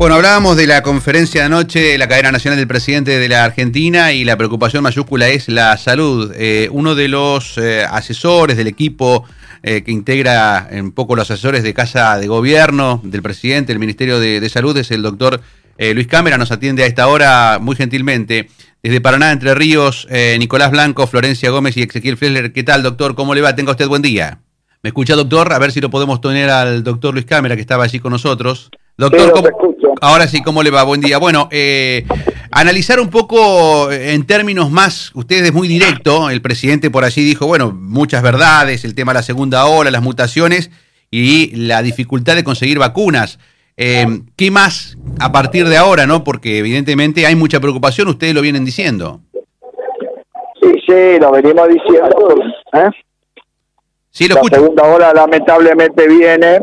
Bueno, 0.00 0.14
hablábamos 0.14 0.56
de 0.56 0.66
la 0.66 0.82
conferencia 0.82 1.42
de 1.42 1.46
anoche 1.48 1.78
de 1.78 1.98
la 1.98 2.08
cadena 2.08 2.32
nacional 2.32 2.58
del 2.58 2.66
presidente 2.66 3.18
de 3.18 3.28
la 3.28 3.44
Argentina 3.44 4.14
y 4.14 4.24
la 4.24 4.38
preocupación 4.38 4.82
mayúscula 4.82 5.28
es 5.28 5.50
la 5.50 5.76
salud. 5.76 6.32
Eh, 6.36 6.70
uno 6.72 6.94
de 6.94 7.06
los 7.08 7.58
eh, 7.58 7.84
asesores 7.84 8.56
del 8.56 8.66
equipo 8.66 9.26
eh, 9.62 9.82
que 9.82 9.92
integra 9.92 10.70
un 10.72 10.92
poco 10.92 11.16
los 11.16 11.30
asesores 11.30 11.62
de 11.62 11.74
Casa 11.74 12.18
de 12.18 12.28
Gobierno 12.28 13.02
del 13.04 13.20
presidente, 13.20 13.74
del 13.74 13.78
Ministerio 13.78 14.18
de, 14.18 14.48
Salud, 14.48 14.74
es 14.78 14.90
el 14.90 15.02
doctor 15.02 15.42
Luis 15.76 16.06
Cámara. 16.06 16.38
Nos 16.38 16.50
atiende 16.50 16.82
a 16.84 16.86
esta 16.86 17.06
hora 17.06 17.58
muy 17.60 17.76
gentilmente. 17.76 18.48
Desde 18.82 19.02
Paraná, 19.02 19.32
Entre 19.32 19.54
Ríos, 19.54 20.08
Nicolás 20.38 20.70
Blanco, 20.70 21.06
Florencia 21.08 21.50
Gómez 21.50 21.76
y 21.76 21.82
Ezequiel 21.82 22.16
Flesler. 22.16 22.54
¿Qué 22.54 22.62
tal, 22.62 22.82
doctor? 22.82 23.14
¿Cómo 23.14 23.34
le 23.34 23.42
va? 23.42 23.54
Tenga 23.54 23.72
usted 23.72 23.86
buen 23.86 24.00
día. 24.00 24.40
¿Me 24.82 24.88
escucha, 24.88 25.14
doctor? 25.14 25.52
A 25.52 25.58
ver 25.58 25.72
si 25.72 25.82
lo 25.82 25.90
podemos 25.90 26.22
tener 26.22 26.48
al 26.48 26.82
doctor 26.82 27.12
Luis 27.12 27.26
Cámara, 27.26 27.54
que 27.54 27.60
estaba 27.60 27.84
allí 27.84 28.00
con 28.00 28.12
nosotros. 28.12 28.70
Doctor, 29.00 29.32
ahora 30.02 30.28
sí, 30.28 30.42
¿cómo 30.42 30.62
le 30.62 30.70
va? 30.70 30.82
Buen 30.82 31.00
día. 31.00 31.16
Bueno, 31.16 31.48
eh, 31.50 32.04
analizar 32.50 33.00
un 33.00 33.08
poco 33.08 33.90
en 33.90 34.26
términos 34.26 34.70
más, 34.70 35.10
usted 35.14 35.42
es 35.42 35.54
muy 35.54 35.68
directo, 35.68 36.28
el 36.28 36.42
presidente 36.42 36.90
por 36.90 37.04
allí 37.04 37.24
dijo, 37.24 37.46
bueno, 37.46 37.72
muchas 37.72 38.22
verdades, 38.22 38.84
el 38.84 38.94
tema 38.94 39.12
de 39.12 39.20
la 39.20 39.22
segunda 39.22 39.64
ola, 39.64 39.90
las 39.90 40.02
mutaciones 40.02 40.70
y 41.10 41.56
la 41.56 41.80
dificultad 41.80 42.34
de 42.34 42.44
conseguir 42.44 42.78
vacunas. 42.78 43.38
Eh, 43.78 44.04
¿Qué 44.36 44.50
más 44.50 44.98
a 45.18 45.32
partir 45.32 45.66
de 45.66 45.78
ahora, 45.78 46.06
no? 46.06 46.22
Porque 46.22 46.58
evidentemente 46.58 47.24
hay 47.24 47.36
mucha 47.36 47.58
preocupación, 47.58 48.06
ustedes 48.08 48.34
lo 48.34 48.42
vienen 48.42 48.66
diciendo. 48.66 49.22
Sí, 50.60 50.72
sí, 50.86 51.18
lo 51.18 51.32
venimos 51.32 51.68
diciendo. 51.68 52.34
¿eh? 52.74 52.90
la 54.28 54.42
segunda 54.42 54.82
ola 54.82 55.14
lamentablemente 55.14 56.06
viene 56.06 56.60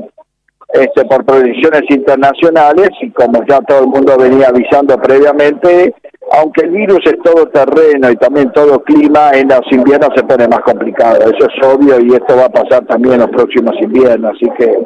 este, 0.73 1.05
por 1.05 1.23
proyecciones 1.25 1.83
internacionales 1.89 2.89
y 3.01 3.09
como 3.11 3.43
ya 3.47 3.59
todo 3.61 3.81
el 3.81 3.87
mundo 3.87 4.17
venía 4.17 4.47
avisando 4.49 4.97
previamente, 4.97 5.93
aunque 6.31 6.65
el 6.65 6.71
virus 6.71 6.99
es 7.05 7.15
todo 7.23 7.47
terreno 7.47 8.11
y 8.11 8.15
también 8.17 8.51
todo 8.51 8.83
clima, 8.83 9.31
en 9.31 9.47
los 9.47 9.61
inviernos 9.71 10.09
se 10.15 10.23
pone 10.23 10.47
más 10.47 10.59
complicado. 10.61 11.19
Eso 11.21 11.47
es 11.47 11.67
obvio 11.67 11.99
y 12.01 12.13
esto 12.13 12.35
va 12.35 12.45
a 12.45 12.49
pasar 12.49 12.85
también 12.85 13.15
en 13.15 13.21
los 13.21 13.29
próximos 13.29 13.75
inviernos. 13.81 14.35
Así 14.35 14.49
que 14.57 14.77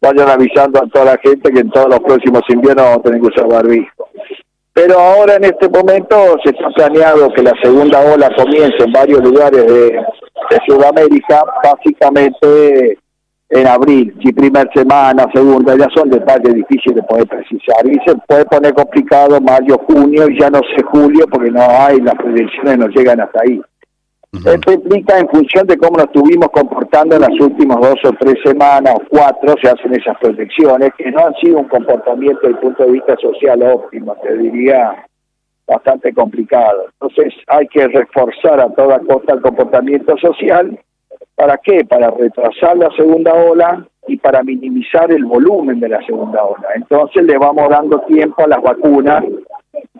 vayan 0.00 0.28
avisando 0.28 0.80
a 0.80 0.88
toda 0.88 1.04
la 1.04 1.18
gente 1.18 1.52
que 1.52 1.60
en 1.60 1.70
todos 1.70 1.88
los 1.90 2.00
próximos 2.00 2.42
inviernos 2.48 2.84
vamos 2.84 2.98
a 2.98 3.02
tener 3.02 3.20
que 3.20 3.26
usar 3.28 3.48
barbijo. 3.48 4.08
Pero 4.72 4.98
ahora 4.98 5.36
en 5.36 5.44
este 5.44 5.68
momento 5.68 6.36
se 6.42 6.50
está 6.50 6.68
planeado 6.70 7.32
que 7.32 7.42
la 7.42 7.52
segunda 7.62 8.00
ola 8.12 8.28
comience 8.36 8.82
en 8.84 8.92
varios 8.92 9.22
lugares 9.22 9.64
de, 9.64 9.90
de 9.90 10.58
Sudamérica, 10.66 11.44
básicamente 11.62 12.98
en 13.54 13.68
abril, 13.68 14.12
si 14.20 14.32
primera 14.32 14.68
semana, 14.74 15.26
segunda, 15.32 15.76
ya 15.76 15.86
son 15.94 16.10
detalles 16.10 16.54
difíciles 16.54 16.96
de 16.96 17.02
poder 17.04 17.28
precisar. 17.28 17.86
Y 17.86 17.94
se 18.04 18.16
puede 18.26 18.44
poner 18.46 18.74
complicado 18.74 19.40
mayo, 19.40 19.78
junio, 19.86 20.28
y 20.28 20.40
ya 20.40 20.50
no 20.50 20.58
sé 20.58 20.82
julio, 20.90 21.24
porque 21.30 21.52
no 21.52 21.62
hay, 21.62 22.00
las 22.00 22.16
predicciones 22.16 22.78
no 22.78 22.88
llegan 22.88 23.20
hasta 23.20 23.40
ahí. 23.42 23.62
Esto 24.44 24.72
implica 24.72 25.20
en 25.20 25.28
función 25.28 25.64
de 25.68 25.78
cómo 25.78 25.98
nos 25.98 26.06
estuvimos 26.06 26.48
comportando 26.52 27.14
en 27.14 27.22
las 27.22 27.40
últimas 27.40 27.78
dos 27.80 27.94
o 28.04 28.12
tres 28.18 28.34
semanas 28.44 28.96
o 28.96 29.02
cuatro, 29.08 29.54
se 29.62 29.68
hacen 29.68 29.94
esas 29.94 30.18
proyecciones, 30.18 30.90
que 30.98 31.12
no 31.12 31.26
han 31.26 31.34
sido 31.34 31.58
un 31.60 31.68
comportamiento 31.68 32.40
desde 32.42 32.54
el 32.54 32.58
punto 32.58 32.84
de 32.84 32.90
vista 32.90 33.16
social 33.22 33.62
óptimo, 33.62 34.16
te 34.24 34.36
diría 34.36 35.06
bastante 35.68 36.12
complicado. 36.12 36.86
Entonces 37.00 37.32
hay 37.46 37.68
que 37.68 37.86
reforzar 37.86 38.58
a 38.58 38.68
toda 38.70 38.98
costa 38.98 39.34
el 39.34 39.40
comportamiento 39.40 40.16
social. 40.18 40.76
¿Para 41.34 41.58
qué? 41.58 41.84
Para 41.84 42.10
retrasar 42.10 42.76
la 42.76 42.90
segunda 42.96 43.34
ola 43.34 43.86
y 44.06 44.16
para 44.16 44.42
minimizar 44.42 45.10
el 45.10 45.24
volumen 45.24 45.80
de 45.80 45.88
la 45.88 46.04
segunda 46.04 46.44
ola. 46.44 46.68
Entonces 46.74 47.24
le 47.24 47.38
vamos 47.38 47.68
dando 47.68 48.00
tiempo 48.00 48.44
a 48.44 48.48
las 48.48 48.62
vacunas 48.62 49.24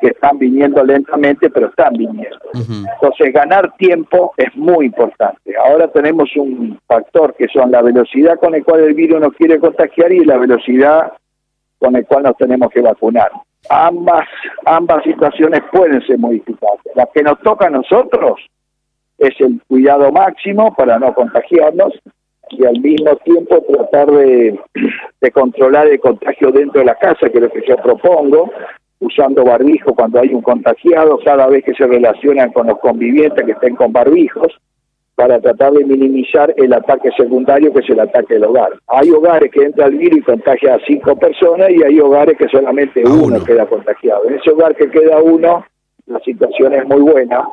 que 0.01 0.09
están 0.09 0.39
viniendo 0.39 0.85
lentamente, 0.85 1.51
pero 1.51 1.69
están 1.69 1.95
viniendo. 1.95 2.39
Entonces 2.55 3.33
ganar 3.33 3.75
tiempo 3.77 4.33
es 4.37 4.55
muy 4.57 4.87
importante. 4.87 5.55
Ahora 5.57 5.89
tenemos 5.89 6.31
un 6.36 6.79
factor 6.86 7.35
que 7.35 7.48
son 7.48 7.70
la 7.70 7.83
velocidad 7.83 8.39
con 8.39 8.55
el 8.55 8.64
cual 8.64 8.81
el 8.81 8.95
virus 8.95 9.20
nos 9.20 9.33
quiere 9.35 9.58
contagiar 9.58 10.13
y 10.13 10.25
la 10.25 10.37
velocidad 10.37 11.13
con 11.79 11.97
el 11.97 12.07
cual 12.07 12.25
nos 12.25 12.37
tenemos 12.37 12.70
que 12.70 12.81
vacunar 12.81 13.31
ambas, 13.69 14.27
ambas 14.64 15.03
situaciones 15.05 15.61
pueden 15.73 16.01
ser 16.07 16.19
modificadas. 16.19 16.79
La 16.95 17.08
que 17.13 17.23
nos 17.23 17.41
toca 17.41 17.67
a 17.67 17.70
nosotros 17.70 18.41
es 19.19 19.41
el 19.41 19.61
cuidado 19.67 20.11
máximo 20.13 20.75
para 20.75 20.98
no 20.98 21.14
contagiarnos 21.14 21.92
y 22.51 22.64
al 22.64 22.79
mismo 22.80 23.17
tiempo 23.17 23.64
tratar 23.69 24.11
de, 24.11 24.58
de 25.20 25.30
controlar 25.30 25.89
el 25.89 26.01
contagio 26.01 26.51
dentro 26.52 26.80
de 26.80 26.86
la 26.86 26.95
casa, 26.97 27.29
que 27.30 27.39
es 27.39 27.45
lo 27.45 27.51
que 27.51 27.64
yo 27.67 27.77
propongo, 27.77 28.51
usando 29.01 29.45
barbijo 29.45 29.95
cuando 29.95 30.20
hay 30.20 30.35
un 30.35 30.42
contagiado, 30.42 31.19
cada 31.25 31.47
vez 31.47 31.64
que 31.64 31.75
se 31.75 31.86
relacionan 31.86 32.52
con 32.52 32.67
los 32.67 32.79
convivientes 32.79 33.45
que 33.45 33.52
estén 33.52 33.77
con 33.77 33.92
barbijos, 33.92 34.52
para 35.14 35.41
tratar 35.41 35.73
de 35.73 35.85
minimizar 35.85 36.52
el 36.57 36.73
ataque 36.73 37.11
secundario 37.17 37.73
que 37.73 37.81
es 37.81 37.91
el 37.91 38.01
ataque 38.01 38.35
del 38.35 38.45
hogar. 38.45 38.70
Hay 38.89 39.11
hogares 39.11 39.51
que 39.52 39.63
entra 39.63 39.86
el 39.86 39.96
virus 39.96 40.19
y 40.19 40.23
contagia 40.23 40.75
a 40.75 40.81
cinco 40.86 41.17
personas 41.17 41.70
y 41.70 41.83
hay 41.85 42.01
hogares 42.01 42.36
que 42.36 42.48
solamente 42.48 43.05
uno, 43.07 43.42
queda 43.45 43.67
contagiado. 43.67 44.29
En 44.29 44.35
ese 44.35 44.51
hogar 44.51 44.75
que 44.75 44.91
queda 44.91 45.23
uno, 45.23 45.64
la 46.07 46.19
situación 46.20 46.75
es 46.75 46.85
muy 46.86 47.01
buena 47.01 47.46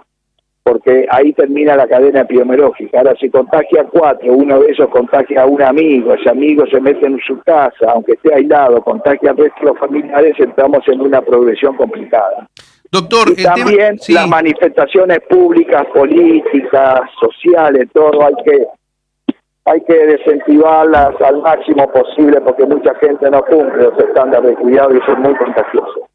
porque 0.64 1.08
ahí 1.10 1.34
termina 1.34 1.76
la 1.76 1.88
cadena 1.88 2.22
epidemiológica. 2.22 3.00
Ahora, 3.00 3.16
si 3.20 3.30
contagia 3.30 3.82
a 3.82 3.86
cuatro, 3.86 4.34
uno 4.34 4.60
de 4.60 4.72
esos 4.72 4.90
contagia 4.90 5.44
a 5.44 5.46
un 5.46 5.62
amigo, 5.62 6.14
ese 6.14 6.30
amigo 6.30 6.66
se 6.68 6.80
mete 6.80 7.06
en 7.08 7.20
su 7.20 7.40
casa, 7.42 7.92
aunque 7.94 8.14
esté 8.14 8.34
aislado, 8.34 8.82
contagia 8.84 9.32
al 9.32 9.38
resto 9.38 9.60
de 9.60 9.66
los 9.68 9.80
familiares, 9.80 10.36
entramos 10.40 10.88
en 10.88 11.02
una 11.02 11.22
progresión 11.22 11.76
complicada. 11.76 12.48
Doctor, 12.92 13.30
y 13.38 13.44
también 13.44 13.98
las 14.10 14.28
manifestaciones 14.28 15.20
públicas, 15.30 15.86
políticas, 15.94 17.02
sociales, 17.20 17.88
todo 17.94 18.26
hay 18.26 18.34
que 18.44 18.68
hay 19.64 19.80
que 19.82 19.94
desincentivarlas 19.94 21.22
al 21.22 21.42
máximo 21.42 21.88
posible 21.92 22.42
porque 22.42 22.66
mucha 22.66 22.94
gente 22.96 23.30
no 23.30 23.44
cumple 23.44 23.84
los 23.84 23.98
estándares 24.00 24.50
de 24.50 24.56
cuidado 24.56 24.94
y 24.94 24.98
es 24.98 25.18
muy 25.20 25.36
contagioso. 25.36 26.10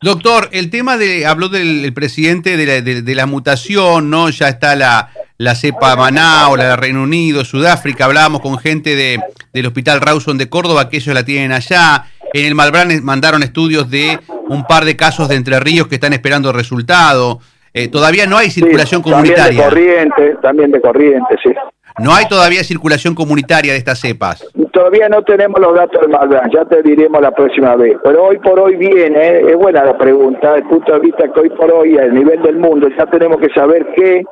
Doctor, 0.00 0.48
el 0.52 0.70
tema 0.70 0.96
de, 0.96 1.26
habló 1.26 1.48
del 1.48 1.92
presidente 1.94 2.56
de 2.56 2.66
la, 2.66 2.80
de, 2.82 3.14
la, 3.14 3.26
mutación, 3.26 4.10
¿no? 4.10 4.28
Ya 4.28 4.48
está 4.48 4.76
la, 4.76 5.10
la 5.38 5.54
cepa 5.54 5.96
Manao, 5.96 6.56
la 6.56 6.70
de 6.70 6.76
Reino 6.76 7.02
Unido, 7.02 7.44
Sudáfrica, 7.44 8.04
hablábamos 8.04 8.40
con 8.40 8.58
gente 8.58 8.96
de, 8.96 9.18
del 9.52 9.66
Hospital 9.66 10.00
Rawson 10.00 10.36
de 10.36 10.48
Córdoba, 10.48 10.88
que 10.88 10.98
ellos 10.98 11.14
la 11.14 11.24
tienen 11.24 11.52
allá. 11.52 12.04
En 12.32 12.46
el 12.46 12.54
Malbrán 12.54 13.02
mandaron 13.04 13.42
estudios 13.42 13.90
de 13.90 14.18
un 14.48 14.66
par 14.66 14.84
de 14.84 14.96
casos 14.96 15.28
de 15.28 15.36
Entre 15.36 15.58
Ríos 15.60 15.86
que 15.88 15.94
están 15.94 16.12
esperando 16.12 16.52
resultado. 16.52 17.40
Eh, 17.72 17.88
todavía 17.88 18.26
no 18.26 18.36
hay 18.36 18.50
circulación 18.50 19.02
comunitaria. 19.02 19.44
También 19.44 19.56
de 19.56 20.10
corriente, 20.10 20.36
también 20.42 20.70
de 20.70 20.80
corriente, 20.80 21.36
sí. 21.42 21.50
No 22.02 22.12
hay 22.12 22.26
todavía 22.26 22.64
circulación 22.64 23.14
comunitaria 23.14 23.72
de 23.72 23.78
estas 23.78 24.00
cepas. 24.00 24.44
Todavía 24.72 25.08
no 25.08 25.22
tenemos 25.22 25.60
los 25.60 25.74
datos 25.74 26.00
del 26.00 26.10
Malbrán, 26.10 26.50
ya 26.52 26.64
te 26.64 26.82
diremos 26.82 27.20
la 27.22 27.30
próxima 27.30 27.76
vez. 27.76 27.96
Pero 28.02 28.24
hoy 28.24 28.38
por 28.38 28.58
hoy 28.58 28.74
viene, 28.74 29.16
eh, 29.16 29.50
es 29.50 29.56
buena 29.56 29.84
la 29.84 29.96
pregunta, 29.96 30.54
desde 30.54 30.62
el 30.62 30.68
punto 30.68 30.92
de 30.92 30.98
vista 30.98 31.32
que 31.32 31.40
hoy 31.40 31.50
por 31.50 31.72
hoy, 31.72 31.96
a 31.96 32.06
nivel 32.08 32.42
del 32.42 32.56
mundo, 32.56 32.88
ya 32.98 33.06
tenemos 33.06 33.38
que 33.38 33.48
saber 33.50 33.86
qué 33.94 34.24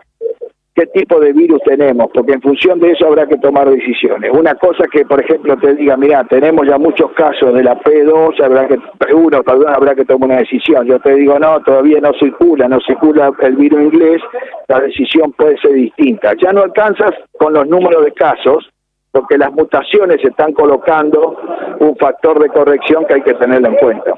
qué 0.74 0.86
tipo 0.86 1.20
de 1.20 1.32
virus 1.32 1.60
tenemos, 1.64 2.08
porque 2.14 2.32
en 2.32 2.40
función 2.40 2.80
de 2.80 2.92
eso 2.92 3.06
habrá 3.06 3.26
que 3.26 3.36
tomar 3.36 3.68
decisiones. 3.68 4.30
Una 4.32 4.54
cosa 4.54 4.84
que, 4.90 5.04
por 5.04 5.22
ejemplo, 5.22 5.56
te 5.58 5.74
diga, 5.74 5.96
mira, 5.96 6.24
tenemos 6.24 6.66
ya 6.66 6.78
muchos 6.78 7.12
casos 7.12 7.52
de 7.54 7.62
la 7.62 7.78
P2, 7.78 8.42
habrá 8.42 8.66
que, 8.66 8.78
uno, 9.12 9.42
perdón, 9.42 9.74
habrá 9.74 9.94
que 9.94 10.04
tomar 10.04 10.30
una 10.30 10.38
decisión. 10.38 10.86
Yo 10.86 10.98
te 11.00 11.14
digo, 11.14 11.38
no, 11.38 11.60
todavía 11.60 12.00
no 12.00 12.12
circula, 12.18 12.68
no 12.68 12.80
circula 12.80 13.32
el 13.40 13.56
virus 13.56 13.82
inglés, 13.82 14.22
la 14.68 14.80
decisión 14.80 15.32
puede 15.32 15.58
ser 15.58 15.74
distinta. 15.74 16.32
Ya 16.42 16.52
no 16.52 16.62
alcanzas 16.62 17.12
con 17.38 17.52
los 17.52 17.66
números 17.66 18.04
de 18.06 18.12
casos, 18.12 18.70
porque 19.10 19.36
las 19.36 19.52
mutaciones 19.52 20.24
están 20.24 20.54
colocando 20.54 21.36
un 21.80 21.94
factor 21.96 22.42
de 22.42 22.48
corrección 22.48 23.04
que 23.06 23.14
hay 23.14 23.22
que 23.22 23.34
tenerlo 23.34 23.68
en 23.68 23.76
cuenta. 23.76 24.14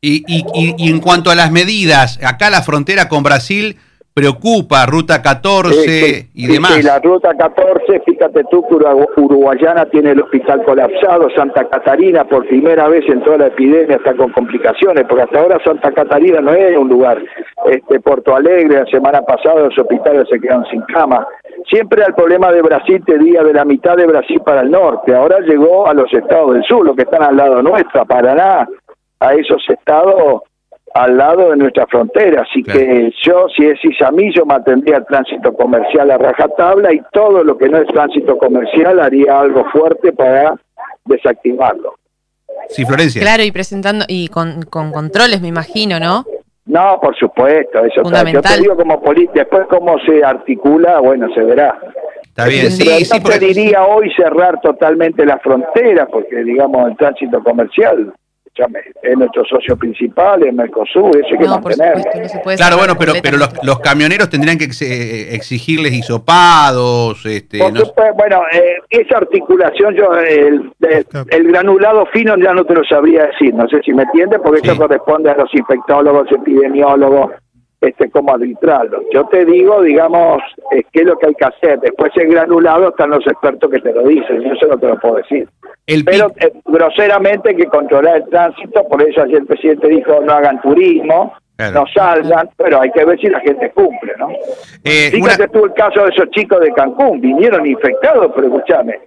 Y, 0.00 0.24
y, 0.26 0.74
y 0.78 0.90
en 0.90 1.00
cuanto 1.00 1.30
a 1.30 1.34
las 1.34 1.50
medidas, 1.50 2.18
acá 2.24 2.48
la 2.48 2.62
frontera 2.62 3.08
con 3.08 3.22
Brasil 3.22 3.76
preocupa, 4.18 4.84
Ruta 4.84 5.22
14 5.22 6.30
y 6.34 6.46
demás. 6.48 6.72
Sí, 6.72 6.82
la 6.82 6.98
Ruta 6.98 7.34
14, 7.34 8.00
fíjate 8.04 8.42
tú 8.50 8.66
que 8.68 8.74
Uruguayana 9.20 9.86
tiene 9.86 10.10
el 10.10 10.22
hospital 10.22 10.64
colapsado, 10.64 11.30
Santa 11.36 11.68
Catarina 11.68 12.24
por 12.24 12.46
primera 12.48 12.88
vez 12.88 13.04
en 13.08 13.22
toda 13.22 13.38
la 13.38 13.46
epidemia 13.46 13.96
está 13.96 14.14
con 14.14 14.32
complicaciones, 14.32 15.04
porque 15.08 15.22
hasta 15.22 15.38
ahora 15.38 15.58
Santa 15.64 15.92
Catarina 15.92 16.40
no 16.40 16.52
es 16.52 16.76
un 16.76 16.88
lugar. 16.88 17.22
Este 17.70 18.00
Porto 18.00 18.34
Alegre, 18.34 18.80
la 18.80 18.86
semana 18.86 19.20
pasada 19.22 19.66
los 19.66 19.78
hospitales 19.78 20.26
se 20.28 20.40
quedaron 20.40 20.66
sin 20.66 20.80
cama. 20.82 21.24
Siempre 21.70 22.02
el 22.04 22.14
problema 22.14 22.50
de 22.50 22.62
Brasil 22.62 23.00
te 23.06 23.18
diga 23.18 23.44
de 23.44 23.52
la 23.52 23.64
mitad 23.64 23.96
de 23.96 24.06
Brasil 24.06 24.40
para 24.44 24.62
el 24.62 24.70
norte, 24.70 25.14
ahora 25.14 25.38
llegó 25.40 25.86
a 25.86 25.94
los 25.94 26.12
estados 26.12 26.54
del 26.54 26.64
sur, 26.64 26.84
los 26.84 26.96
que 26.96 27.02
están 27.02 27.22
al 27.22 27.36
lado 27.36 27.62
nuestro, 27.62 28.04
Paraná, 28.04 28.66
a 29.20 29.34
esos 29.34 29.62
estados 29.68 30.42
al 30.94 31.16
lado 31.16 31.50
de 31.50 31.56
nuestra 31.56 31.86
frontera. 31.86 32.42
Así 32.48 32.62
que 32.62 33.12
yo, 33.22 33.46
si 33.56 33.66
es 33.66 33.78
mí, 34.12 34.32
yo 34.34 34.44
mantendría 34.44 34.98
el 34.98 35.06
tránsito 35.06 35.52
comercial 35.52 36.10
a 36.10 36.18
rajatabla 36.18 36.92
y 36.92 37.00
todo 37.12 37.44
lo 37.44 37.56
que 37.56 37.68
no 37.68 37.78
es 37.78 37.86
tránsito 37.88 38.38
comercial 38.38 39.00
haría 39.00 39.40
algo 39.40 39.64
fuerte 39.70 40.12
para 40.12 40.54
desactivarlo. 41.04 41.94
Sí, 42.68 42.84
Florencia. 42.84 43.20
Claro, 43.22 43.42
y 43.42 43.52
presentando, 43.52 44.04
y 44.08 44.28
con, 44.28 44.62
con 44.62 44.92
controles, 44.92 45.40
me 45.40 45.48
imagino, 45.48 45.98
¿no? 46.00 46.24
No, 46.66 46.98
por 47.00 47.16
supuesto, 47.16 47.82
eso 47.84 48.02
Fundamental. 48.02 48.44
Está. 48.44 48.50
Yo 48.50 48.56
te 48.56 48.62
digo 48.62 48.76
como 48.76 49.00
política, 49.00 49.40
después 49.40 49.66
cómo 49.70 49.98
se 50.00 50.22
articula, 50.22 51.00
bueno, 51.00 51.28
se 51.34 51.42
verá. 51.42 51.78
Está 52.22 52.46
bien, 52.46 52.70
sí, 52.70 52.84
Pero 53.24 53.52
sí, 53.52 53.72
no 53.72 53.86
hoy 53.86 54.12
cerrar 54.14 54.60
totalmente 54.60 55.24
la 55.24 55.38
frontera, 55.38 56.06
porque 56.06 56.44
digamos 56.44 56.90
el 56.90 56.96
tránsito 56.96 57.42
comercial 57.42 58.12
es 59.02 59.16
nuestro 59.18 59.44
socio 59.44 59.76
principal, 59.76 60.42
es 60.46 60.52
Mercosur, 60.52 61.16
eso 61.16 61.28
hay 61.32 61.38
que 61.38 61.44
No, 61.44 61.60
mantener. 61.60 61.96
supuesto, 61.98 62.20
no 62.20 62.28
se 62.28 62.38
puede 62.40 62.56
Claro, 62.56 62.76
bueno, 62.76 62.94
pero, 62.98 63.12
pero 63.22 63.36
los, 63.62 63.78
camioneros 63.80 64.28
tendrían 64.30 64.58
que 64.58 64.64
ex- 64.64 64.82
eh, 64.82 65.34
exigirles 65.34 65.92
hisopados, 65.92 67.24
este, 67.26 67.58
no 67.58 67.66
supuesto, 67.80 68.14
bueno, 68.16 68.42
eh, 68.52 68.76
esa 68.90 69.18
articulación, 69.18 69.94
yo 69.94 70.14
el, 70.18 70.70
el- 70.80 71.06
el 71.30 71.48
granulado 71.48 72.06
fino 72.06 72.36
ya 72.36 72.52
no 72.52 72.64
te 72.64 72.74
lo 72.74 72.84
sabría 72.84 73.26
decir, 73.26 73.54
no 73.54 73.68
sé 73.68 73.80
si 73.84 73.92
me 73.92 74.02
entiendes, 74.04 74.40
porque 74.42 74.60
Sí. 74.60 74.68
eso 74.68 74.76
corresponde 74.76 75.30
a 75.30 75.36
los 75.36 75.52
infectólogos, 75.54 76.30
epidemiólogos, 76.32 77.32
este, 77.80 78.10
cómo 78.10 78.32
arbitrarlo. 78.34 79.02
Yo 79.12 79.24
te 79.26 79.44
digo, 79.44 79.82
digamos, 79.82 80.42
eh, 80.72 80.82
qué 80.92 81.00
es 81.02 81.06
lo 81.06 81.16
que 81.16 81.26
hay 81.28 81.34
que 81.34 81.44
hacer. 81.44 81.78
Después 81.80 82.10
el 82.16 82.28
granulado 82.32 82.88
están 82.88 83.10
los 83.10 83.24
expertos 83.24 83.70
que 83.70 83.78
te 83.78 83.92
lo 83.92 84.02
dicen, 84.02 84.40
yo 84.42 84.52
eso 84.52 84.66
no 84.66 84.76
te 84.78 84.88
lo 84.88 84.98
puedo 84.98 85.14
decir. 85.16 85.48
El 85.88 86.04
Pero 86.04 86.30
eh, 86.38 86.52
groseramente 86.66 87.48
hay 87.48 87.56
que 87.56 87.66
controlar 87.66 88.18
el 88.18 88.28
tránsito, 88.28 88.86
por 88.88 89.02
eso 89.02 89.22
ayer 89.22 89.38
el 89.38 89.46
presidente 89.46 89.88
dijo 89.88 90.20
no 90.20 90.32
hagan 90.34 90.60
turismo, 90.60 91.32
Claro. 91.56 91.80
no 91.80 91.86
salgan, 91.92 92.48
pero 92.56 92.80
hay 92.80 92.90
que 92.92 93.04
ver 93.04 93.18
si 93.18 93.26
la 93.26 93.40
gente 93.40 93.70
cumple, 93.72 94.12
¿no? 94.16 94.28
eh, 94.84 95.10
Fíjate 95.10 95.42
una- 95.42 95.48
tú 95.48 95.64
el 95.64 95.72
caso 95.72 96.04
de 96.04 96.10
esos 96.10 96.30
chicos 96.30 96.60
de 96.60 96.70
Cancún, 96.72 97.20
vinieron 97.20 97.66
infectados, 97.66 98.30
pero 98.32 98.46
escúchame, 98.46 99.00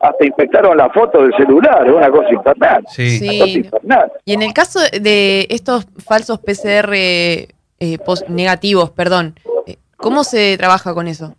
hasta 0.00 0.24
infectaron 0.24 0.76
la 0.76 0.88
foto 0.90 1.20
del 1.22 1.34
celular, 1.34 1.84
es 1.88 1.92
una 1.92 2.08
cosa 2.10 2.30
infernal. 2.32 2.84
sí. 2.88 3.18
Una 3.22 3.32
cosa 3.32 3.44
Sí. 3.46 3.58
infernal. 3.58 4.12
Y 4.26 4.34
en 4.34 4.42
el 4.42 4.52
caso 4.52 4.78
de 5.00 5.46
estos 5.50 5.86
falsos 6.06 6.38
PCR 6.38 7.48
eh, 7.80 7.98
pos- 8.04 8.28
negativos, 8.28 8.90
perdón, 8.90 9.34
eh, 9.66 9.76
¿cómo 9.96 10.22
se 10.24 10.56
trabaja 10.58 10.94
con 10.94 11.08
eso? 11.08 11.34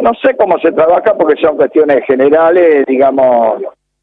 No 0.00 0.12
sé 0.22 0.36
cómo 0.36 0.58
se 0.58 0.72
trabaja 0.72 1.14
porque 1.16 1.40
son 1.40 1.56
cuestiones 1.56 2.04
generales, 2.06 2.84
digamos, 2.86 3.62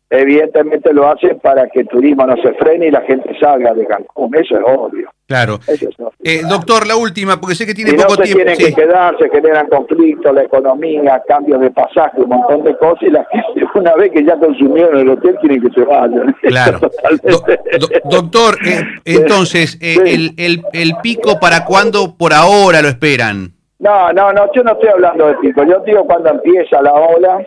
evidentemente 0.09 0.93
lo 0.93 1.09
hacen 1.09 1.39
para 1.39 1.67
que 1.69 1.81
el 1.81 1.87
turismo 1.87 2.25
no 2.25 2.35
se 2.41 2.53
frene 2.55 2.87
y 2.87 2.91
la 2.91 3.01
gente 3.01 3.33
salga 3.39 3.73
de 3.73 3.85
Cancún, 3.87 4.35
eso 4.35 4.57
es 4.57 4.63
obvio. 4.65 5.09
Claro. 5.25 5.59
Eso 5.65 5.87
es 5.87 5.97
obvio. 5.97 6.11
Eh, 6.23 6.41
doctor, 6.49 6.85
la 6.85 6.97
última, 6.97 7.39
porque 7.39 7.55
sé 7.55 7.65
que 7.65 7.73
tiene 7.73 7.91
Si 7.91 7.95
no 7.97 8.03
poco 8.03 8.15
se 8.15 8.23
tiempo. 8.23 8.37
tienen 8.39 8.55
Sí. 8.57 8.65
que 8.65 8.73
quedar, 8.73 9.17
se 9.17 9.29
generan 9.29 9.67
conflictos, 9.67 10.33
la 10.35 10.43
economía, 10.43 11.21
cambios 11.25 11.61
de 11.61 11.71
pasaje, 11.71 12.19
un 12.19 12.27
montón 12.29 12.63
de 12.63 12.77
cosas, 12.77 13.03
y 13.03 13.09
la 13.11 13.25
gente 13.31 13.65
una 13.75 13.93
vez 13.95 14.11
que 14.11 14.25
ya 14.25 14.37
consumieron 14.37 14.99
el 14.99 15.09
hotel 15.09 15.37
tienen 15.39 15.61
que 15.61 15.69
se 15.73 15.85
vayan. 15.85 16.35
Claro. 16.41 16.79
Totalmente. 16.81 17.29
Do- 17.79 17.87
do- 17.87 18.09
doctor, 18.09 18.57
eh, 18.65 18.81
entonces, 19.05 19.77
eh, 19.81 19.95
el, 20.05 20.33
el, 20.35 20.61
el 20.73 20.93
pico 21.01 21.39
para 21.39 21.63
cuándo 21.63 22.17
por 22.17 22.33
ahora 22.33 22.81
lo 22.81 22.89
esperan? 22.89 23.53
No, 23.81 24.13
no, 24.13 24.31
no, 24.31 24.51
yo 24.53 24.63
no 24.63 24.71
estoy 24.73 24.89
hablando 24.89 25.27
de 25.27 25.33
pico, 25.35 25.63
yo 25.63 25.79
digo 25.79 26.05
cuando 26.05 26.29
empieza 26.29 26.81
la 26.81 26.93
ola. 26.93 27.45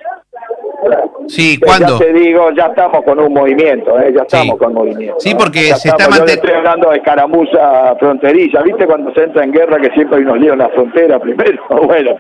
Sí, 1.29 1.59
que 1.59 1.65
¿cuándo? 1.65 1.99
Ya 1.99 2.05
te 2.05 2.13
digo, 2.13 2.51
ya 2.51 2.67
estamos 2.67 3.03
con 3.05 3.19
un 3.19 3.33
movimiento, 3.33 3.99
¿eh? 4.01 4.13
ya 4.15 4.23
estamos 4.23 4.55
Sí. 4.55 4.59
con 4.59 4.75
movimiento. 4.75 5.17
Sí, 5.21 5.33
¿no? 5.33 5.39
porque 5.39 5.69
Ya 5.69 5.77
se 5.77 5.89
está 5.89 6.05
estamos, 6.05 6.19
yo 6.19 6.25
le 6.27 6.33
manten- 6.33 6.35
estoy 6.45 6.55
hablando 6.59 6.91
de 6.91 6.97
escaramuza 6.97 7.97
fronteriza, 7.99 8.63
¿viste 8.63 8.85
cuando 8.87 9.15
se 9.15 9.23
entra 9.23 9.45
en 9.45 9.53
guerra 9.53 9.79
que 9.81 9.91
siempre 9.93 10.19
hay 10.19 10.25
unos 10.25 10.39
líos 10.41 10.53
en 10.55 10.59
la 10.59 10.69
frontera 10.71 11.19
primero? 11.21 11.63
Bueno, 11.87 12.17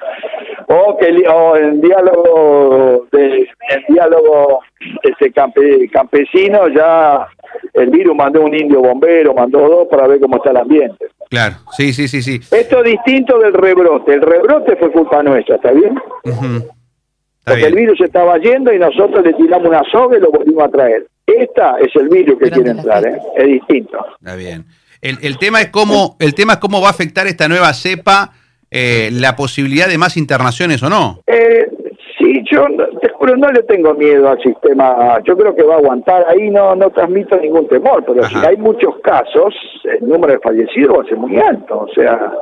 o 0.69 0.96
que 0.96 1.28
o 1.28 1.56
en 1.56 1.81
diálogo 1.82 3.06
de 3.12 3.40
en 3.69 3.84
diálogo 3.94 4.60
ese 5.02 5.31
campe- 5.32 5.90
campesino 5.90 6.69
ya 6.69 7.26
el 7.75 7.90
virus 7.90 8.17
mandó 8.17 8.40
un 8.43 8.55
indio 8.55 8.81
bombero, 8.81 9.34
mandó 9.34 9.58
dos 9.69 9.88
para 9.88 10.06
ver 10.06 10.20
cómo 10.20 10.37
está 10.37 10.50
el 10.50 10.56
ambiente. 10.58 11.06
Claro, 11.34 11.56
sí, 11.76 11.92
sí, 11.92 12.06
sí, 12.06 12.22
sí. 12.22 12.40
Esto 12.52 12.84
es 12.84 12.92
distinto 12.92 13.40
del 13.40 13.52
rebrote, 13.52 14.14
el 14.14 14.22
rebrote 14.22 14.76
fue 14.76 14.92
culpa 14.92 15.20
nuestra, 15.20 15.56
¿está 15.56 15.72
bien? 15.72 15.98
Está 16.25 16.62
Porque 17.44 17.66
el 17.66 17.75
virus 17.75 18.00
estaba 18.00 18.38
yendo 18.38 18.72
y 18.72 18.78
nosotros 18.78 19.25
le 19.25 19.32
tiramos 19.32 19.66
una 19.66 19.82
soga 19.90 20.16
y 20.16 20.20
lo 20.20 20.31
volvimos 20.31 20.62
a 20.62 20.69
traer. 20.69 21.08
Esta 21.26 21.78
es 21.81 21.90
el 21.96 22.08
virus 22.08 22.38
que 22.38 22.52
quiere 22.52 22.70
entrar, 22.70 23.04
¿eh? 23.04 23.19
es 23.36 23.46
distinto. 23.46 23.98
Está 24.20 24.36
bien. 24.36 24.64
El, 25.00 25.19
el 25.22 25.36
tema 25.38 25.60
es 25.60 25.70
cómo, 25.70 26.16
el 26.20 26.36
tema 26.36 26.52
es 26.52 26.58
cómo 26.60 26.81
va 26.81 26.86
a 26.86 26.92
afectar 26.92 27.26
esta 27.26 27.48
nueva 27.48 27.75
cepa 27.75 28.32
eh, 28.70 29.10
la 29.12 29.36
posibilidad 29.36 29.88
de 29.88 29.98
más 29.98 30.16
internaciones 30.16 30.82
o 30.84 30.88
no. 30.88 31.22
Eh, 31.26 31.69
sí, 32.24 32.42
yo 32.50 32.68
no- 32.68 32.86
te 33.00 33.08
juro, 33.10 33.36
no 33.36 33.50
le 33.50 33.62
tengo 33.64 33.94
miedo 33.94 34.28
al 34.28 34.40
sistema. 34.42 35.18
Yo 35.24 35.36
creo 35.36 35.54
que 35.54 35.62
va 35.62 35.74
a 35.74 35.78
aguantar. 35.78 36.24
Ahí 36.28 36.50
no, 36.50 36.74
no 36.74 36.90
transmito 36.90 37.36
ningún 37.36 37.68
temor, 37.68 38.04
pero 38.06 38.22
Ajá. 38.24 38.40
si 38.40 38.46
hay 38.46 38.56
muchos 38.56 38.98
casos, 39.00 39.54
el 39.84 40.08
número 40.08 40.32
de 40.34 40.38
fallecidos 40.40 40.98
va 40.98 41.02
a 41.02 41.06
ser 41.06 41.18
muy 41.18 41.36
alto. 41.38 41.80
O 41.80 41.88
sea, 41.94 42.32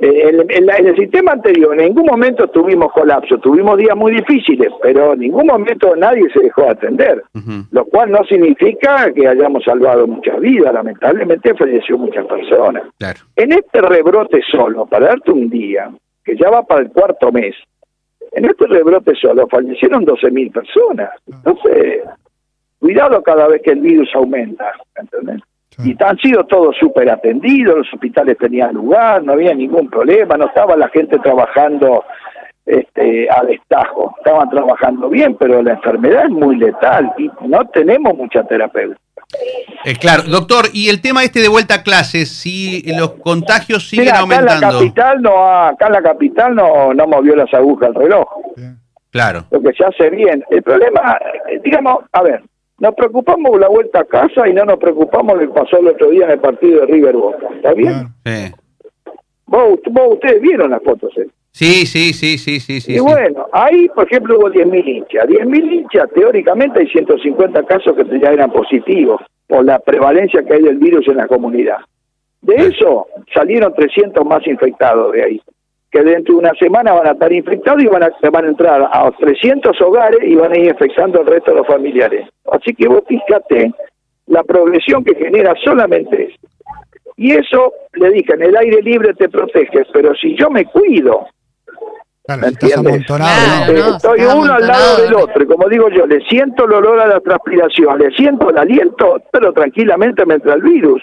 en, 0.00 0.50
en 0.50 0.66
la- 0.66 0.76
en 0.76 0.88
el 0.88 0.96
sistema 0.96 1.32
anterior 1.32 1.72
en 1.78 1.86
ningún 1.86 2.06
momento 2.06 2.48
tuvimos 2.48 2.92
colapso, 2.92 3.38
tuvimos 3.38 3.78
días 3.78 3.96
muy 3.96 4.12
difíciles, 4.12 4.68
pero 4.82 5.12
en 5.12 5.20
ningún 5.20 5.46
momento 5.46 5.94
nadie 5.96 6.28
se 6.32 6.40
dejó 6.40 6.68
atender. 6.68 7.22
Lo 7.70 7.84
cual 7.86 8.10
no 8.10 8.24
significa 8.24 9.12
que 9.14 9.26
hayamos 9.28 9.62
salvado 9.64 10.06
muchas 10.06 10.38
vidas, 10.40 10.74
lamentablemente 10.74 11.54
falleció 11.54 11.96
muchas 11.96 12.26
personas. 12.26 12.82
Claro. 12.98 13.20
En 13.36 13.52
este 13.52 13.80
rebrote 13.80 14.40
solo, 14.50 14.84
para 14.86 15.06
darte 15.06 15.30
un 15.30 15.48
día, 15.48 15.90
que 16.24 16.36
ya 16.36 16.50
va 16.50 16.62
para 16.64 16.80
el 16.82 16.90
cuarto 16.90 17.30
mes, 17.30 17.54
en 18.34 18.44
este 18.44 18.66
rebrote 18.66 19.14
solo 19.14 19.46
fallecieron 19.48 20.04
12.000 20.04 20.52
personas. 20.52 21.10
Entonces, 21.26 22.02
cuidado 22.78 23.22
cada 23.22 23.48
vez 23.48 23.62
que 23.62 23.72
el 23.72 23.80
virus 23.80 24.10
aumenta, 24.14 24.72
¿entendés? 24.96 25.40
Y 25.84 25.96
han 26.02 26.16
sido 26.18 26.44
todos 26.44 26.76
súper 26.78 27.10
atendidos, 27.10 27.78
los 27.78 27.92
hospitales 27.92 28.38
tenían 28.38 28.74
lugar, 28.74 29.24
no 29.24 29.32
había 29.32 29.54
ningún 29.54 29.90
problema, 29.90 30.36
no 30.36 30.46
estaba 30.46 30.76
la 30.76 30.88
gente 30.88 31.18
trabajando 31.18 32.04
este, 32.64 33.28
a 33.28 33.44
destajo, 33.44 34.14
estaban 34.18 34.48
trabajando 34.50 35.08
bien, 35.08 35.36
pero 35.36 35.62
la 35.62 35.72
enfermedad 35.72 36.26
es 36.26 36.30
muy 36.30 36.56
letal 36.56 37.12
y 37.18 37.28
no 37.46 37.66
tenemos 37.72 38.16
mucha 38.16 38.44
terapeuta. 38.44 38.98
Eh, 39.84 39.94
claro, 39.96 40.22
doctor, 40.24 40.66
y 40.72 40.88
el 40.88 41.00
tema 41.02 41.24
este 41.24 41.40
de 41.40 41.48
vuelta 41.48 41.74
a 41.76 41.82
clases, 41.82 42.30
si 42.30 42.82
los 42.96 43.12
contagios 43.16 43.88
siguen 43.88 44.06
Mira, 44.06 44.18
acá 44.20 44.22
en 44.24 44.30
la 44.30 44.36
aumentando. 44.52 44.78
capital 44.78 45.22
no 45.22 45.48
acá 45.66 45.86
en 45.88 45.92
la 45.92 46.02
capital 46.02 46.54
no, 46.54 46.94
no 46.94 47.06
movió 47.06 47.36
las 47.36 47.52
agujas 47.52 47.90
el 47.90 47.94
reloj, 47.94 48.26
Claro. 49.10 49.44
lo 49.50 49.60
que 49.62 49.72
se 49.74 49.84
hace 49.84 50.10
bien. 50.10 50.42
El 50.50 50.62
problema, 50.62 51.18
eh, 51.50 51.60
digamos, 51.62 52.04
a 52.12 52.22
ver, 52.22 52.42
nos 52.78 52.94
preocupamos 52.94 53.50
por 53.52 53.60
la 53.60 53.68
vuelta 53.68 54.00
a 54.00 54.04
casa 54.04 54.48
y 54.48 54.52
no 54.54 54.64
nos 54.64 54.78
preocupamos 54.78 55.38
de 55.38 55.46
lo 55.46 55.54
que 55.54 55.60
pasó 55.60 55.78
el 55.78 55.88
otro 55.88 56.10
día 56.10 56.24
en 56.24 56.30
el 56.32 56.40
partido 56.40 56.80
de 56.80 56.86
River 56.86 57.16
Boca, 57.16 57.46
¿está 57.54 57.74
bien? 57.74 58.08
Sí. 58.24 58.52
Vos, 59.46 59.78
vos 59.90 60.14
ustedes 60.14 60.40
vieron 60.40 60.70
las 60.70 60.82
fotos, 60.82 61.12
¿eh? 61.18 61.28
Sí, 61.56 61.86
sí, 61.86 62.12
sí, 62.12 62.36
sí, 62.36 62.58
sí, 62.58 62.80
sí. 62.80 62.96
y 62.96 62.98
bueno, 62.98 63.46
ahí, 63.52 63.88
por 63.94 64.08
ejemplo, 64.08 64.36
hubo 64.36 64.50
10.000 64.50 64.88
hinchas. 64.88 65.28
10.000 65.28 65.72
hinchas, 65.72 66.10
teóricamente 66.12 66.80
hay 66.80 66.88
150 66.88 67.62
casos 67.62 67.94
que 67.94 68.18
ya 68.18 68.32
eran 68.32 68.50
positivos 68.50 69.20
por 69.46 69.64
la 69.64 69.78
prevalencia 69.78 70.42
que 70.42 70.54
hay 70.54 70.62
del 70.62 70.78
virus 70.78 71.06
en 71.06 71.18
la 71.18 71.28
comunidad. 71.28 71.76
De 72.42 72.56
eso 72.56 73.06
salieron 73.32 73.72
300 73.72 74.26
más 74.26 74.44
infectados 74.48 75.12
de 75.12 75.22
ahí, 75.22 75.42
que 75.92 76.02
dentro 76.02 76.34
de 76.34 76.40
una 76.40 76.54
semana 76.54 76.92
van 76.92 77.06
a 77.06 77.12
estar 77.12 77.32
infectados 77.32 77.84
y 77.84 77.86
van 77.86 78.02
a, 78.02 78.10
van 78.32 78.44
a 78.46 78.48
entrar 78.48 78.90
a 78.92 79.12
300 79.12 79.80
hogares 79.80 80.18
y 80.24 80.34
van 80.34 80.50
a 80.50 80.58
ir 80.58 80.70
infectando 80.70 81.20
al 81.20 81.26
resto 81.26 81.52
de 81.52 81.58
los 81.58 81.68
familiares. 81.68 82.28
Así 82.50 82.74
que 82.74 82.88
vos 82.88 83.04
fíjate 83.06 83.72
la 84.26 84.42
progresión 84.42 85.04
que 85.04 85.14
genera 85.14 85.54
solamente 85.64 86.24
eso. 86.24 86.48
Y 87.16 87.30
eso, 87.30 87.72
le 87.92 88.10
dije, 88.10 88.34
en 88.34 88.42
el 88.42 88.56
aire 88.56 88.82
libre 88.82 89.14
te 89.14 89.28
proteges, 89.28 89.86
pero 89.92 90.16
si 90.16 90.36
yo 90.36 90.50
me 90.50 90.64
cuido, 90.64 91.28
Claro, 92.26 92.40
¿Me 92.42 92.48
si 92.48 92.54
estás 92.54 92.76
amontonado, 92.78 93.66
Claro, 93.66 93.72
¿no? 93.90 93.96
estoy 93.96 94.20
está 94.20 94.34
uno 94.36 94.52
al 94.54 94.66
lado 94.66 94.96
del 95.02 95.14
otro, 95.14 95.42
y 95.42 95.46
como 95.46 95.68
digo 95.68 95.88
yo, 95.90 96.06
le 96.06 96.20
siento 96.26 96.64
el 96.64 96.72
olor 96.72 96.98
a 97.00 97.06
la 97.06 97.20
transpiración, 97.20 97.98
le 97.98 98.10
siento 98.12 98.48
el 98.48 98.56
aliento, 98.58 99.22
pero 99.30 99.52
tranquilamente 99.52 100.24
me 100.24 100.34
entra 100.34 100.54
el 100.54 100.62
virus. 100.62 101.02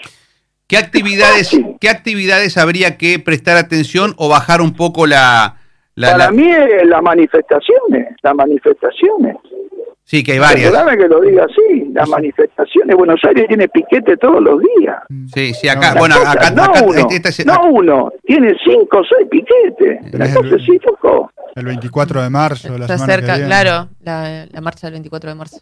¿Qué 0.66 0.76
actividades, 0.78 1.50
Fácil. 1.50 1.76
qué 1.80 1.88
actividades 1.90 2.58
habría 2.58 2.96
que 2.98 3.20
prestar 3.20 3.56
atención 3.56 4.14
o 4.16 4.28
bajar 4.28 4.60
un 4.60 4.74
poco 4.74 5.06
la, 5.06 5.56
la- 5.94 6.10
Para 6.12 6.24
la- 6.24 6.30
mí 6.32 6.50
las 6.86 7.02
manifestaciones, 7.02 8.16
las 8.22 8.34
manifestaciones. 8.34 9.36
Sí, 10.12 10.22
que 10.22 10.32
hay 10.32 10.38
varias. 10.40 10.70
Perdóname 10.70 10.98
que 10.98 11.08
lo 11.08 11.20
diga 11.22 11.46
así, 11.46 11.86
las 11.94 12.06
manifestaciones. 12.06 12.94
Buenos 12.96 13.18
Aires 13.24 13.46
tiene 13.48 13.66
piquete 13.66 14.18
todos 14.18 14.42
los 14.42 14.60
días. 14.76 14.96
Sí, 15.32 15.54
sí, 15.54 15.70
acá, 15.70 15.94
La 15.94 16.00
bueno, 16.00 16.16
cosa, 16.18 16.32
acá, 16.32 16.50
no 16.50 16.64
acá- 16.64 16.82
uno, 16.84 16.98
este- 17.08 17.28
este- 17.30 17.44
no 17.46 17.58
uno, 17.70 18.12
tiene 18.24 18.54
cinco 18.62 18.98
o 18.98 19.02
seis 19.04 19.26
piquetes. 19.30 20.12
La 20.12 20.26
cosa 20.34 20.58
sí, 20.58 20.78
Foucault. 20.84 21.30
El 21.54 21.64
24 21.64 22.20
de 22.22 22.28
marzo, 22.28 22.68
la 22.76 22.84
Está 22.84 22.98
semana 22.98 23.12
cerca, 23.14 23.26
que 23.32 23.38
viene. 23.38 23.46
claro, 23.46 23.88
la, 24.02 24.44
la 24.52 24.60
marcha 24.60 24.86
del 24.88 24.92
24 24.92 25.30
de 25.30 25.34
marzo. 25.36 25.60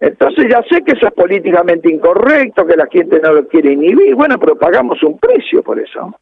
Entonces 0.00 0.46
ya 0.50 0.60
sé 0.68 0.82
que 0.82 0.94
eso 0.96 1.06
es 1.06 1.12
políticamente 1.12 1.88
incorrecto, 1.88 2.66
que 2.66 2.74
la 2.76 2.88
gente 2.90 3.20
no 3.22 3.32
lo 3.32 3.46
quiere 3.46 3.74
inhibir, 3.74 4.16
bueno, 4.16 4.40
pero 4.40 4.56
pagamos 4.58 5.00
un 5.04 5.16
precio 5.20 5.62
por 5.62 5.78
eso. 5.78 6.18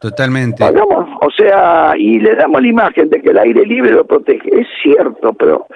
Totalmente. 0.00 0.58
Pagamos, 0.62 1.08
o 1.20 1.30
sea, 1.36 1.94
y 1.98 2.20
le 2.20 2.36
damos 2.36 2.62
la 2.62 2.68
imagen 2.68 3.08
de 3.10 3.20
que 3.20 3.30
el 3.30 3.38
aire 3.38 3.64
libre 3.66 3.90
lo 3.90 4.06
protege. 4.06 4.60
Es 4.60 4.68
cierto, 4.84 5.32
pero 5.32 5.66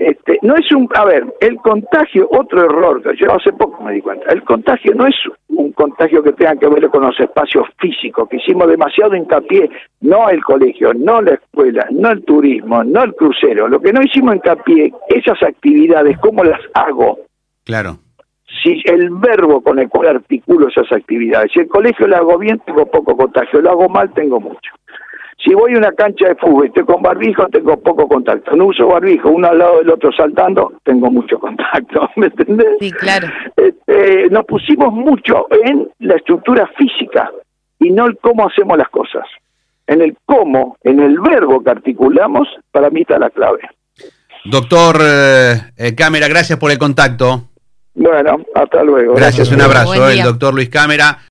este, 0.00 0.38
no 0.40 0.54
es 0.56 0.72
un, 0.72 0.88
a 0.94 1.04
ver, 1.04 1.26
el 1.40 1.56
contagio, 1.56 2.26
otro 2.30 2.64
error, 2.64 3.02
que 3.02 3.14
yo 3.18 3.30
hace 3.34 3.52
poco 3.52 3.84
me 3.84 3.92
di 3.92 4.00
cuenta, 4.00 4.32
el 4.32 4.42
contagio 4.44 4.94
no 4.94 5.06
es 5.06 5.14
un 5.48 5.72
contagio 5.72 6.22
que 6.22 6.32
tenga 6.32 6.56
que 6.56 6.68
ver 6.68 6.88
con 6.88 7.02
los 7.02 7.20
espacios 7.20 7.66
físicos, 7.78 8.26
que 8.30 8.38
hicimos 8.38 8.66
demasiado 8.66 9.14
hincapié, 9.14 9.68
no 10.00 10.30
el 10.30 10.42
colegio, 10.42 10.94
no 10.94 11.20
la 11.20 11.34
escuela, 11.34 11.86
no 11.90 12.12
el 12.12 12.24
turismo, 12.24 12.82
no 12.82 13.04
el 13.04 13.14
crucero, 13.14 13.68
lo 13.68 13.78
que 13.78 13.92
no 13.92 14.00
hicimos 14.00 14.36
hincapié, 14.36 14.90
esas 15.08 15.42
actividades, 15.42 16.16
¿cómo 16.20 16.44
las 16.44 16.60
hago? 16.72 17.18
Claro. 17.64 17.98
Si 18.62 18.80
el 18.86 19.10
verbo 19.10 19.60
con 19.60 19.80
el 19.80 19.90
cual 19.90 20.16
articulo 20.16 20.68
esas 20.68 20.90
actividades, 20.92 21.52
si 21.52 21.60
el 21.60 21.68
colegio 21.68 22.06
lo 22.06 22.16
hago 22.16 22.38
bien, 22.38 22.58
tengo 22.64 22.86
poco 22.86 23.14
contagio, 23.14 23.60
lo 23.60 23.70
hago 23.70 23.88
mal, 23.90 24.10
tengo 24.14 24.40
mucho. 24.40 24.72
Si 25.42 25.54
voy 25.54 25.74
a 25.74 25.78
una 25.78 25.92
cancha 25.92 26.28
de 26.28 26.34
fútbol 26.34 26.64
y 26.64 26.68
estoy 26.68 26.84
con 26.84 27.00
barbijo, 27.02 27.46
tengo 27.48 27.78
poco 27.80 28.06
contacto. 28.06 28.54
No 28.54 28.66
uso 28.66 28.86
barbijo, 28.88 29.30
uno 29.30 29.48
al 29.48 29.58
lado 29.58 29.78
del 29.78 29.90
otro 29.90 30.12
saltando, 30.12 30.74
tengo 30.84 31.10
mucho 31.10 31.38
contacto. 31.38 32.10
¿Me 32.16 32.26
entendés? 32.26 32.76
Sí, 32.78 32.92
claro. 32.92 33.28
Este, 33.56 34.28
nos 34.30 34.44
pusimos 34.44 34.92
mucho 34.92 35.46
en 35.64 35.88
la 36.00 36.16
estructura 36.16 36.68
física 36.76 37.30
y 37.78 37.90
no 37.90 38.06
el 38.06 38.18
cómo 38.18 38.46
hacemos 38.46 38.76
las 38.76 38.88
cosas. 38.90 39.24
En 39.86 40.02
el 40.02 40.16
cómo, 40.26 40.76
en 40.84 41.00
el 41.00 41.18
verbo 41.18 41.64
que 41.64 41.70
articulamos, 41.70 42.46
para 42.70 42.90
mí 42.90 43.00
está 43.00 43.18
la 43.18 43.30
clave. 43.30 43.60
Doctor 44.44 44.98
eh, 45.02 45.54
eh, 45.76 45.94
Cámara, 45.94 46.28
gracias 46.28 46.58
por 46.58 46.70
el 46.70 46.78
contacto. 46.78 47.48
Bueno, 47.94 48.38
hasta 48.54 48.84
luego. 48.84 49.14
Gracias, 49.14 49.50
un 49.50 49.60
abrazo. 49.60 50.08
El 50.08 50.22
doctor 50.22 50.54
Luis 50.54 50.68
Cámara. 50.68 51.18